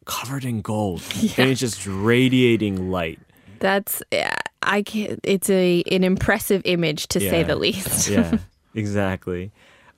[0.06, 1.02] covered in gold.
[1.38, 3.20] And it's just radiating light.
[3.60, 8.10] That's yeah, I can It's a an impressive image to say the least.
[8.10, 8.38] yeah,
[8.76, 9.52] exactly.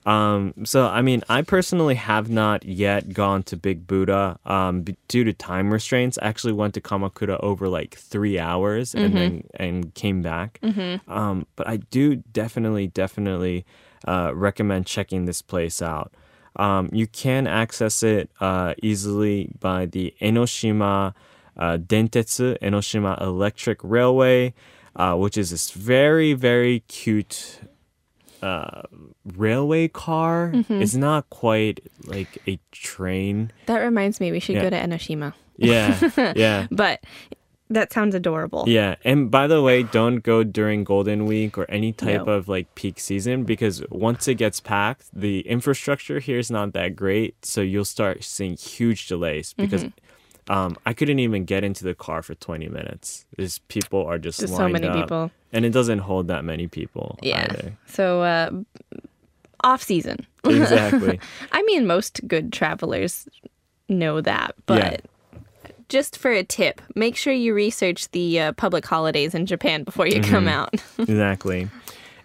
[0.06, 5.24] Um, so, I mean, I personally have not yet gone to Big Buddha um, due
[5.24, 6.16] to time restraints.
[6.22, 10.60] I actually went to Kamakura over like three hours and then and came back.
[11.08, 13.66] Um, but I do definitely, definitely
[14.06, 16.12] uh, recommend checking this place out.
[16.54, 21.14] Um, you can access it uh, easily by the Enoshima
[21.58, 24.54] uh, Dentetsu, Enoshima Electric Railway,
[24.94, 27.60] uh, which is this very, very cute
[28.46, 28.82] uh,
[29.36, 30.52] railway car.
[30.68, 33.50] It's not quite like a train.
[33.66, 34.62] That reminds me, we should Yeah.
[34.62, 35.32] go to Enoshima.
[35.56, 36.66] Yeah, yeah.
[36.70, 37.00] But
[37.68, 38.64] that sounds adorable.
[38.68, 42.34] Yeah, and by the way, don't go during Golden Week or any type No.
[42.34, 46.94] of like peak season because once it gets packed, the infrastructure here is not that
[46.94, 47.34] great.
[47.44, 50.05] So you'll start seeing huge delays because Mm-hmm.
[50.48, 53.24] Um, I couldn't even get into the car for 20 minutes.
[53.36, 55.30] There's people are just Just so many up, people.
[55.52, 57.46] and it doesn't hold that many people Yeah.
[57.50, 57.72] either.
[57.86, 58.50] So uh,
[59.64, 60.26] off season.
[60.44, 61.18] Exactly.
[61.52, 63.28] I mean, most good travelers
[63.88, 65.02] know that, but
[65.88, 70.06] just for a tip, make sure you research the uh, public holidays in Japan before
[70.06, 70.48] you come Mm-hmm.
[70.48, 70.74] out.
[70.98, 71.68] exactly.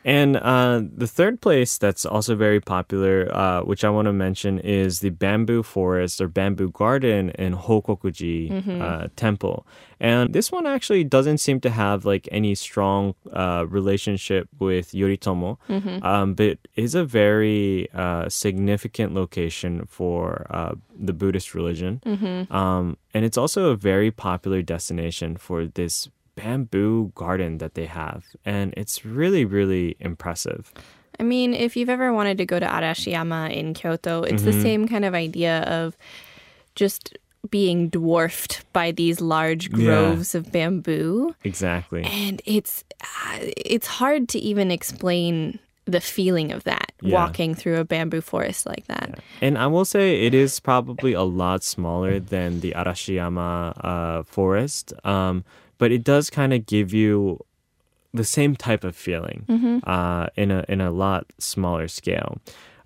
[0.03, 4.59] And uh, the third place that's also very popular, uh, which I want to mention,
[4.59, 8.81] is the bamboo forest or bamboo garden in Hokokuji Mm-hmm.
[8.81, 9.65] uh, Temple.
[9.99, 15.57] And this one actually doesn't seem to have like any strong uh, relationship with Yoritomo,
[15.69, 16.03] Mm-hmm.
[16.03, 22.01] um, but is a very uh, significant location for uh, the Buddhist religion.
[22.05, 22.51] Mm-hmm.
[22.51, 26.09] Um, and it's also a very popular destination for this
[26.41, 28.25] bamboo garden that they have.
[28.45, 30.73] And it's really, really impressive.
[31.19, 34.87] I mean, if you've ever wanted to go to Arashiyama in Kyoto, it's the same
[34.87, 35.95] kind of idea of
[36.75, 37.17] just
[37.49, 39.75] being dwarfed by these large Yeah.
[39.85, 41.35] groves of bamboo.
[41.43, 42.03] Exactly.
[42.03, 47.13] and it's uh, it's hard to even explain the feeling of that Yeah.
[47.15, 49.19] walking through a bamboo forest like that.
[49.41, 54.93] And I will say it is probably a lot smaller than the Arashiyama uh, forest,
[55.03, 55.43] um,
[55.81, 57.43] but it does kind of give you
[58.13, 59.45] the same type of feeling
[59.87, 62.37] uh, in a in a lot smaller scale.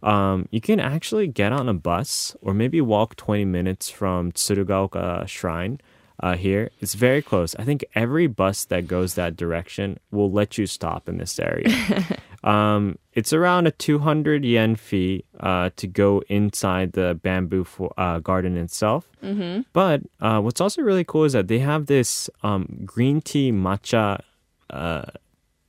[0.01, 5.27] Um, you can actually get on a bus or maybe walk 20 minutes from Tsurugaoka
[5.27, 5.81] Shrine
[6.21, 6.69] uh, here.
[6.79, 7.53] It's very close.
[7.55, 11.67] I think every bus that goes that direction will let you stop in this area.
[12.45, 18.19] Um, it's around a 200 yen fee uh, to go inside the bamboo for, uh,
[18.19, 19.09] garden itself.
[19.23, 19.61] Mm-hmm.
[19.73, 24.21] But uh, what's also really cool is that they have this um, green tea matcha
[24.69, 25.05] uh,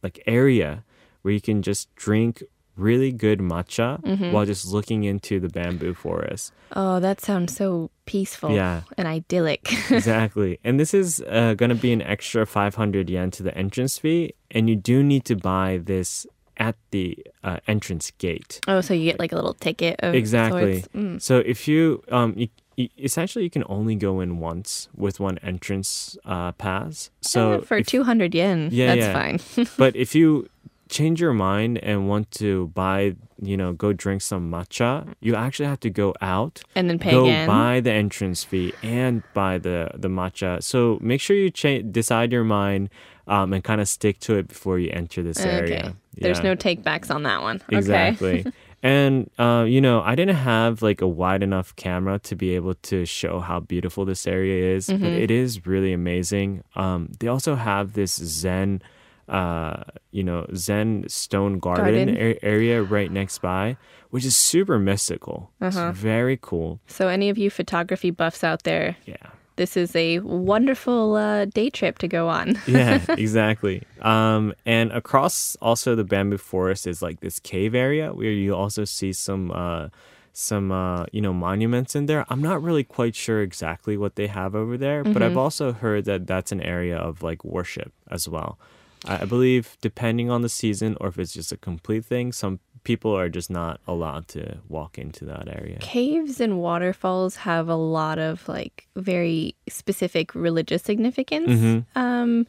[0.02, 0.84] like area
[1.22, 2.42] where you can just drink
[2.76, 3.98] really good matcha
[4.32, 6.52] while just looking into the bamboo forest.
[6.72, 8.82] Oh, that sounds so peaceful Yeah.
[8.98, 9.72] and idyllic.
[9.90, 10.58] exactly.
[10.62, 14.34] And this is uh, going to be an extra 500 yen to the entrance fee.
[14.50, 16.26] And you do need to buy this
[16.58, 18.60] at the uh, entrance gate.
[18.68, 20.84] oh, so you get like a little ticket of Exactly.
[20.94, 21.20] Mm.
[21.20, 25.38] So if you, um, you, you, essentially, you can only go in once with one
[25.38, 27.10] entrance uh, pass.
[27.20, 29.12] So for if- 200 yen, Yeah, that's yeah.
[29.12, 29.66] fine.
[29.78, 30.48] but if you
[30.88, 35.66] change your mind and want to buy, you know, go drink some matcha, you actually
[35.66, 37.46] have to go out and then pay go again.
[37.48, 40.62] buy the entrance fee and buy the the matcha.
[40.62, 42.88] So make sure you cha- decide your mind
[43.26, 45.50] um, and kind of stick to it before you enter this Okay.
[45.50, 45.94] area.
[46.14, 46.44] There's Yeah.
[46.44, 47.56] no take backs on that one.
[47.68, 47.76] Okay.
[47.78, 48.46] exactly.
[48.82, 52.74] and uh, you know, I didn't have like a wide enough camera to be able
[52.74, 55.06] to show how beautiful this area is, but Mm-hmm.
[55.24, 56.62] it is really amazing.
[56.76, 58.82] Um, they also have this Zen.
[59.28, 62.16] Uh, you know, Zen stone garden, Garden.
[62.16, 63.76] a- area right next by,
[64.10, 65.50] which is super mystical.
[65.60, 65.88] Uh-huh.
[65.90, 66.78] It's very cool.
[66.86, 69.16] So, any of you photography buffs out there, Yeah.
[69.56, 72.58] This is a wonderful uh, day trip to go on.
[72.66, 73.82] yeah, exactly.
[74.02, 78.84] Um, and across also the bamboo forest is like this cave area where you also
[78.84, 79.88] see some uh,
[80.32, 82.24] some uh, you know monuments in there.
[82.28, 86.04] I'm not really quite sure exactly what they have over there, but I've also heard
[86.04, 88.58] that that's an area of like worship as well.
[89.04, 93.12] I believe depending on the season or if it's just a complete thing, some people
[93.18, 95.76] are just not allowed to walk into that area.
[95.80, 101.48] Caves and waterfalls have a lot of like very specific religious significance.
[101.50, 101.98] Mm-hmm.
[101.98, 102.46] Um,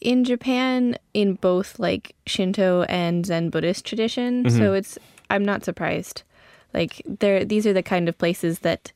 [0.00, 4.58] in Japan, in both like Shinto and Zen Buddhist tradition, Mm-hmm.
[4.58, 4.98] so it's
[5.30, 6.24] I'm not surprised.
[6.74, 8.92] Like there, these are the kind of places that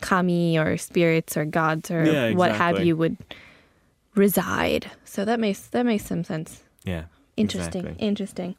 [0.00, 3.16] kami or spirits or gods or Yeah, what have you would
[4.14, 4.90] reside.
[5.04, 6.62] So that makes that makes some sense.
[6.84, 7.04] Yeah.
[7.36, 7.84] Interesting.
[7.86, 8.06] exactly.
[8.06, 8.54] Interesting.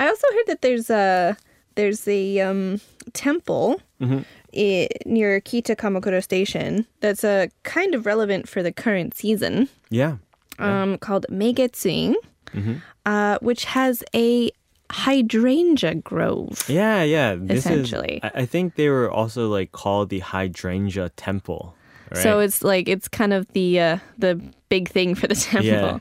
[0.00, 1.36] I also heard that there's a
[1.76, 2.80] there's a um,
[3.12, 4.20] temple Mm-hmm.
[4.56, 10.16] i- near Kita Kamakura Station that's uh, kind of relevant for the current season, Yeah.
[10.58, 12.14] um, called Meigetsuin,
[12.56, 12.74] Mm-hmm.
[13.04, 14.50] uh, which has a
[14.90, 16.64] hydrangea grove.
[16.68, 17.36] Yeah, yeah.
[17.38, 18.16] This Essentially.
[18.24, 18.30] is.
[18.34, 21.74] I, I think they were also like called the hydrangea temple.
[22.10, 22.22] Right?
[22.22, 25.68] So it's like it's kind of the uh, the big thing for the temple.
[25.68, 25.98] Yeah.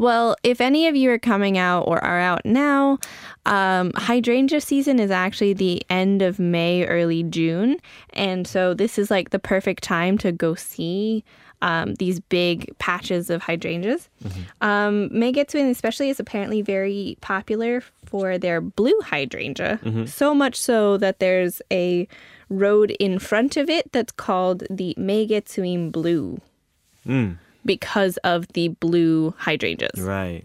[0.00, 2.98] Well, if any of you are coming out or are out now,
[3.44, 7.76] um, hydrangea season is actually the end of May, early June,
[8.14, 11.22] and so this is like the perfect time to go see.
[11.62, 14.08] Um, these big patches of hydrangeas.
[14.62, 19.78] Um, Meigetsuin especially is apparently very popular for their blue hydrangea.
[20.06, 22.08] So much so that there's a
[22.48, 26.40] road in front of it that's called the Meigetsuin Blue
[27.06, 29.98] Mm, because of the blue hydrangeas.
[30.00, 30.44] right.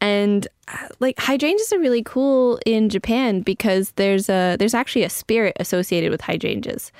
[0.00, 5.08] And uh, like hydrangeas are really cool in Japan because there's a there's actually a
[5.10, 6.90] spirit associated with hydrangeas.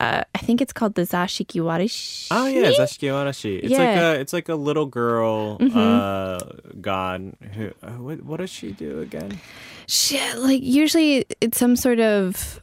[0.00, 2.26] Uh, I think it's called the Zashikiwarashi.
[2.30, 3.58] Oh yeah, Zashiki Warashi.
[3.58, 3.96] It's like Yeah.
[3.96, 4.16] Mm-hmm.
[4.18, 6.38] a it's like a little girl uh
[6.80, 9.38] god who uh, what what does she do again?
[9.86, 12.60] Shit, like usually it's some sort of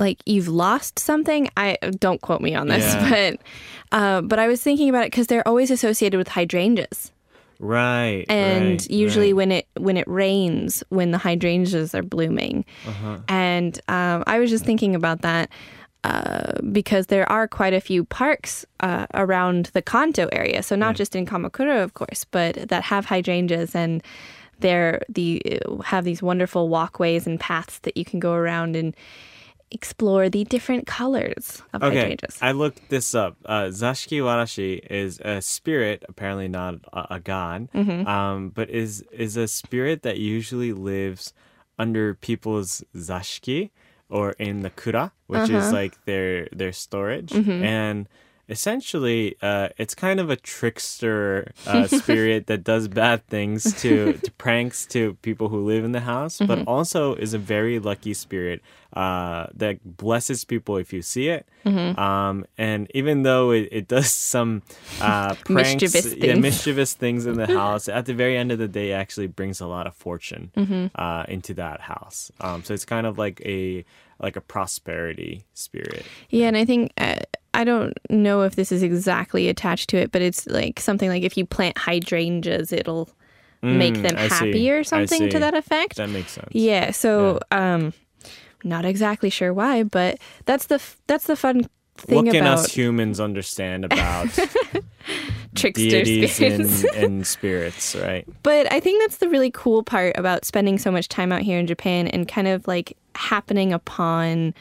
[0.00, 1.48] like you've lost something.
[1.56, 3.10] I don't quote me on this, Yeah.
[3.36, 3.40] but
[3.92, 7.12] uh, but I was thinking about it because they're always associated with hydrangeas.
[7.58, 8.26] Right.
[8.28, 9.36] and right, usually right.
[9.36, 13.16] when it when it rains when the hydrangeas are blooming Uh-huh.
[13.28, 15.48] and um, i was just thinking about that
[16.04, 20.96] uh, because there are quite a few parks uh, around the kanto area so not
[20.96, 24.02] just in kamakura of course but that have hydrangeas and
[24.60, 25.40] they're the
[25.84, 28.94] have these wonderful walkways and paths that you can go around and
[29.70, 33.36] explore the different colors of Okay, hydrangeas I looked this up.
[33.44, 38.06] Uh, Zashiki Warashi is a spirit, apparently not a, a god, Mm-hmm.
[38.06, 41.32] um, but is is a spirit that usually lives
[41.78, 43.70] under people's zashiki
[44.08, 45.58] or in the kura, which Uh-huh.
[45.58, 47.62] is like their their storage, Mm-hmm.
[47.62, 48.08] and
[48.48, 54.30] essentially uh, it's kind of a trickster uh, spirit that does bad things to, to
[54.32, 56.68] pranks to people who live in the house but Mm-hmm.
[56.68, 58.60] also is a very lucky spirit
[58.92, 61.98] uh, that blesses people if you see it Mm-hmm.
[61.98, 64.62] um, and even though it, it does some
[65.00, 66.42] uh, pranks Mischievous yeah, things.
[66.42, 69.66] mischievous things in the house at the very end of the day actually brings a
[69.66, 70.86] lot of fortune Mm-hmm.
[70.94, 73.84] uh, into that house um, so it's kind of like a
[74.20, 77.16] like a prosperity spirit Yeah, and I think uh,
[77.56, 81.22] I don't know if this is exactly attached to it, but it's like something like
[81.24, 83.08] if you plant hydrangeas, it'll
[83.62, 84.34] make Mm, them I see.
[84.34, 85.96] happy or something to that effect.
[85.96, 87.92] that makes sense yeah, so um
[88.62, 92.58] not exactly sure why, but that's the f- that's the fun thing what can about
[92.58, 94.28] us humans understand about
[95.54, 96.82] trickster deities spirits.
[96.82, 98.26] and, and spirits, right?
[98.42, 101.58] But I think that's the really cool part about spending so much time out here
[101.58, 104.54] in Japan and kind of like happening upon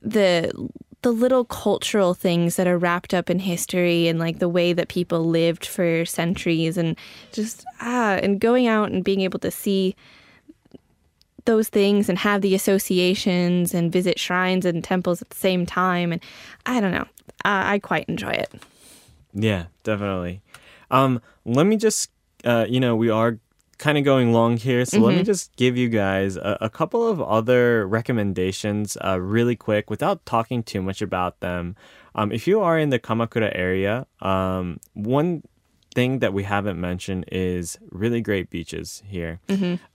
[0.00, 0.50] the
[1.02, 4.88] the little cultural things that are wrapped up in history and like the way that
[4.88, 6.96] people lived for centuries and
[7.32, 9.94] just ah and going out and being able to see
[11.44, 16.12] those things and have the associations and visit shrines and temples at the same time
[16.12, 16.22] and
[16.66, 17.06] I don't know.
[17.44, 18.52] I, I quite enjoy it.
[19.32, 20.42] Yeah, definitely.
[20.90, 22.10] Um, let me just,
[22.44, 23.38] uh, you know, we are
[23.78, 27.06] kind of going long here, so let me just give you guys a, a couple
[27.06, 31.76] of other recommendations, uh, really quick, without talking too much about them.
[32.14, 35.42] Um, if you are in the Kamakura area, um, one
[35.94, 39.40] thing that we haven't mentioned is really great beaches here.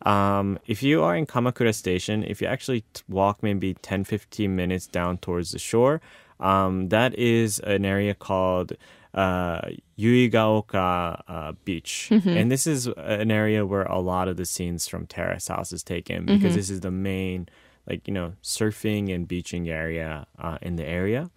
[0.03, 4.55] Um, if you are in Kamakura Station, if you actually t- walk maybe 10 15
[4.55, 6.01] minutes down towards the shore,
[6.39, 8.73] um, that is an area called
[9.13, 9.61] uh,
[9.97, 12.07] Yuigaoka uh, Beach.
[12.37, 15.83] And this is an area where a lot of the scenes from Terrace House is
[15.83, 17.47] taken because this is the main,
[17.87, 21.29] like, you know, surfing and beaching area uh, in the area.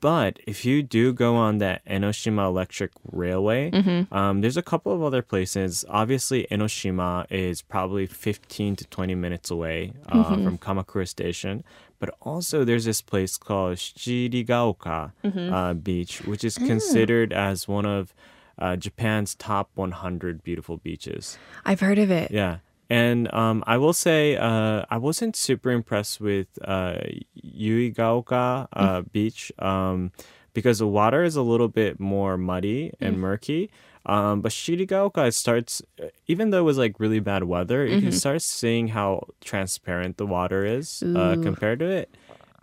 [0.00, 3.70] But if you do go on that Enoshima Electric Railway,
[4.10, 5.84] um, there's a couple of other places.
[5.90, 11.64] Obviously, Enoshima is probably 15 to 20 minutes away uh, from Kamakura Station.
[12.00, 15.12] But also, there's this place called Shirigaoka
[15.52, 18.14] uh, Beach, which is considered as one of
[18.58, 21.38] uh, Japan's top 100 beautiful beaches.
[21.64, 22.30] I've heard of it.
[22.30, 22.58] Yeah.
[22.88, 26.96] And um, I will say, uh, I wasn't super impressed with uh,
[27.44, 30.10] Yuigaoka uh, Beach um,
[30.52, 33.70] because the water is a little bit more muddy and murky.
[34.06, 35.82] Um, but Shirigaoka it starts,
[36.26, 40.26] even though it was like really bad weather, you can start seeing how transparent the
[40.26, 42.14] water is uh, compared to it.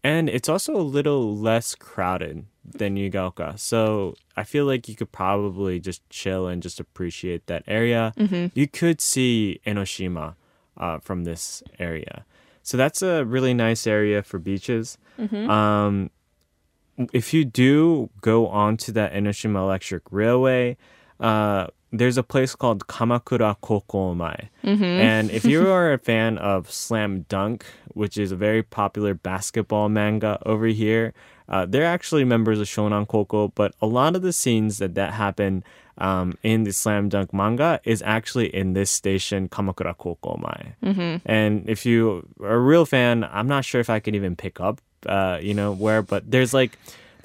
[0.04, 3.58] And it's also a little less crowded than Yugaoka.
[3.60, 8.14] So I feel like you could probably just chill and just appreciate that area.
[8.56, 10.36] You could see Enoshima
[10.78, 12.26] uh, from this area.
[12.64, 14.98] So that's a really nice area for beaches.
[15.50, 16.10] Um,
[17.14, 20.78] if you do go onto that Enoshima Electric Railway,
[21.20, 24.50] uh, there's a place called Kamakura Kokomae.
[24.64, 29.88] And if you are a fan of Slam Dunk, which is a very popular basketball
[29.90, 31.14] manga over here,
[31.50, 35.14] uh, they're actually members of Shonan Koko, but a lot of the scenes that that
[35.14, 35.64] happen
[35.98, 40.74] um, in the Slam Dunk manga is actually in this station, Kamakura Kokomae.
[40.84, 41.22] Mhm.
[41.26, 44.60] And if you are a real fan, I'm not sure if I can even pick
[44.60, 46.78] up, uh, you know, where, but there's like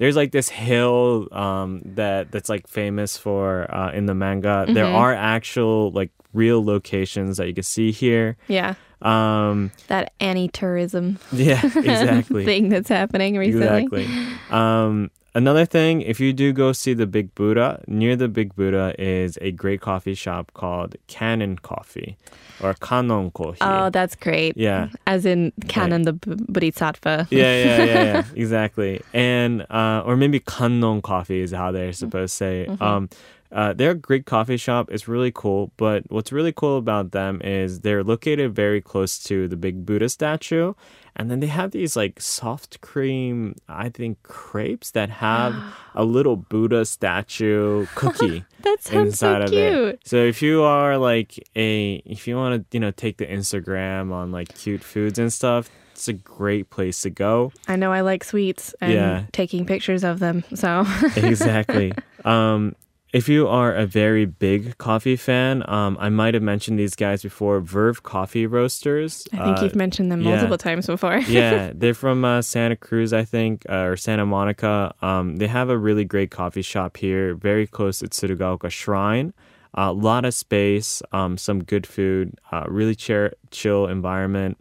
[0.03, 4.65] there's like this hill um, that that's like famous for uh, in the manga.
[4.67, 8.35] There are actual like real locations that you can see here.
[8.49, 8.73] Yeah.
[9.01, 12.43] Um, That anti tourism yeah, exactly.
[12.43, 13.83] thing that's happening recently.
[13.83, 14.09] Exactly.
[14.49, 18.93] Um, another thing, if you do go see the Big Buddha, near the Big Buddha
[18.99, 22.17] is a great coffee shop called Cannon Coffee
[22.61, 23.57] or Kanon Coffee.
[23.61, 24.55] Oh, that's great.
[24.57, 24.87] yeah.
[25.07, 27.27] As in Kannon the B- Bodhisattva.
[27.31, 29.01] yeah, yeah, yeah, yeah, exactly.
[29.13, 32.67] And uh, or maybe Kannon coffee is how they're supposed to say.
[32.79, 33.09] Um,
[33.53, 34.89] Uh, they're a great coffee shop.
[34.91, 35.71] It's really cool.
[35.77, 40.09] But what's really cool about them is they're located very close to the big Buddha
[40.09, 40.73] statue.
[41.15, 45.53] And then they have these like soft cream, I think, crepes that have
[45.95, 49.99] a little Buddha statue cookie That sounds inside so of it.
[50.03, 54.11] So if you are like a, if you want to, you know, take the Instagram
[54.11, 57.51] on like cute foods and stuff, it's a great place to go.
[57.67, 59.23] I know I like sweets and Yeah.
[59.31, 60.43] taking pictures of them.
[60.55, 60.85] So
[61.15, 61.93] exactly.
[62.25, 62.73] Um,
[63.13, 67.21] if you are a very big coffee fan, um, I might have mentioned these guys
[67.23, 67.59] before.
[67.61, 69.25] Verve Coffee Roasters.
[69.31, 70.31] I think Uh, you've mentioned them yeah.
[70.31, 71.17] multiple times before.
[71.27, 74.93] yeah, they're from uh, Santa Cruz, I think, uh, or Santa Monica.
[75.01, 79.33] Um, they have a really great coffee shop here, very close to Tsurugaoka Shrine.
[79.75, 84.57] A lot of space, um, some good food, uh, really chill, chill environment.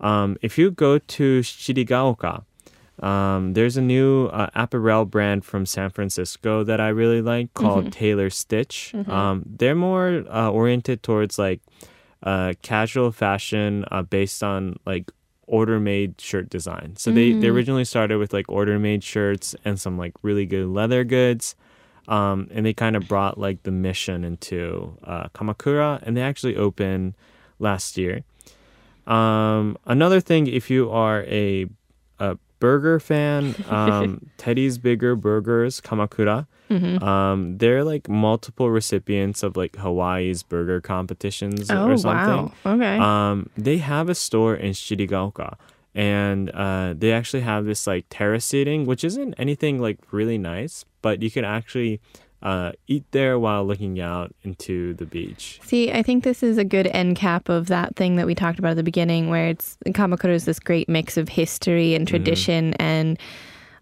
[0.00, 2.44] Um, if you go to Shirigaoka,
[3.00, 7.92] um, there's a new uh, apparel brand from San Francisco that I really like called
[7.92, 8.92] Taylor Stitch.
[9.10, 11.60] Um, they're more uh, oriented towards like
[12.22, 15.10] uh, casual fashion uh, based on like
[15.46, 16.94] order made shirt design.
[16.96, 20.68] So they, they originally started with like order made shirts and some like really good
[20.68, 21.56] leather goods.
[22.06, 26.56] Um, and they kind of brought like the mission into uh, Kamakura and they actually
[26.56, 27.14] opened
[27.58, 28.24] last year.
[29.06, 31.66] Um, another thing, if you are a,
[32.18, 37.02] a burger fan, um, Teddy's Bigger Burgers Kamakura, Mm-hmm.
[37.02, 42.52] um, they're like multiple recipients of like Hawaii's burger competitions Oh or something.
[42.64, 42.74] wow.
[42.74, 42.96] Okay.
[42.96, 45.56] Um, they have a store in Shirigaoka,
[45.96, 50.84] and uh, they actually have this like terrace seating, which isn't anything like really nice,
[51.02, 52.00] but you can actually
[52.42, 55.60] uh, eat there while looking out into the beach.
[55.62, 58.58] See, I think this is a good end cap of that thing that we talked
[58.58, 62.74] about at the beginning, where it's Kamakura is this great mix of history and tradition
[62.74, 63.18] and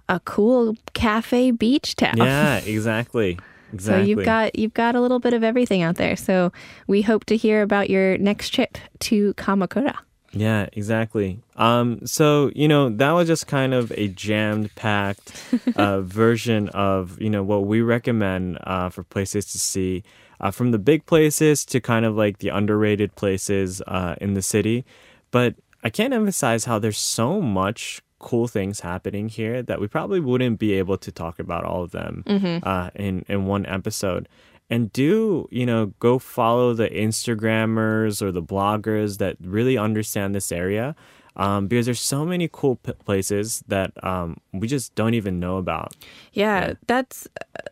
[0.08, 2.16] a cool cafe beach town.
[2.16, 3.38] Yeah, exactly.
[3.70, 4.02] Exactly.
[4.02, 6.16] So you've got you've got a little bit of everything out there.
[6.16, 6.52] So
[6.86, 9.94] we hope to hear about your next trip to Kamakura.
[10.32, 11.40] Yeah, exactly.
[11.56, 15.32] Um, so you know that was just kind of a jammed packed
[15.76, 20.02] uh, version of you know what we recommend uh, for places to see,
[20.40, 24.42] uh, from the big places to kind of like the underrated places uh, in the
[24.42, 24.84] city.
[25.30, 30.20] But I can't emphasize how there's so much cool things happening here that we probably
[30.20, 32.24] wouldn't be able to talk about all of them
[32.64, 34.28] uh, in in one episode.
[34.70, 40.52] And do you know go follow the Instagrammers or the bloggers that really understand this
[40.52, 40.94] area,
[41.36, 45.56] um, because there's so many cool p- places that um, we just don't even know
[45.56, 45.94] about.
[46.32, 47.28] Yeah, that's.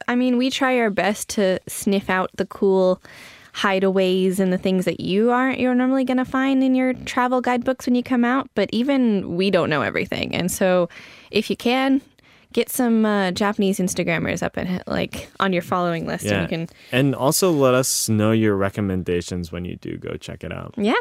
[0.09, 3.03] I mean, we try our best to sniff out the cool
[3.53, 7.41] hideaways and the things that you aren't you're normally going to find in your travel
[7.41, 8.49] guidebooks when you come out.
[8.55, 10.89] But even we don't know everything, and so
[11.31, 12.01] if you can.
[12.57, 16.49] Get some uh, Japanese Instagrammers up and like on your following list, Yeah, and you
[16.49, 20.73] can and also let us know your recommendations when you do go check it out.
[20.79, 20.95] yeah.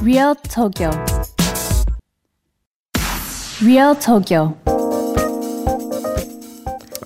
[0.00, 0.90] Real Tokyo.
[3.60, 4.56] Real Tokyo.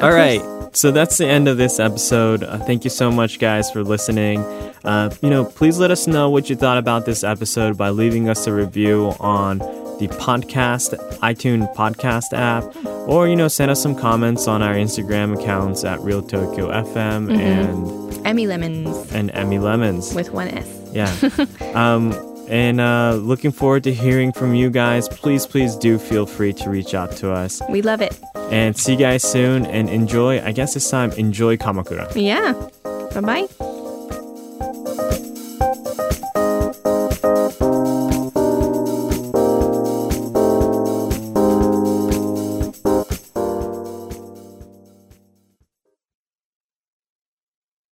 [0.02, 0.42] All right.
[0.76, 2.42] So that's the end of this episode.
[2.44, 4.40] Uh, thank you so much, guys, for listening.
[4.84, 8.28] Uh, you know, please let us know what you thought about this episode by leaving
[8.28, 9.60] us a review on
[9.98, 12.64] the podcast, iTunes podcast app,
[13.08, 17.36] or, you know, send us some comments on our Instagram accounts at Real Tokyo FM
[17.36, 20.14] and, Emmy lemons and Emmy Lemons.
[20.14, 20.68] with one S.
[20.92, 21.14] Yeah.
[21.74, 22.12] um,
[22.48, 25.08] and uh, looking forward to hearing from you guys.
[25.08, 27.62] Please, please do feel free to reach out to us.
[27.70, 28.18] We love it.
[28.50, 32.12] And see you guys soon and enjoy, I guess this time, enjoy Kamakura.
[32.14, 32.52] Yeah.
[33.14, 33.80] Bye bye.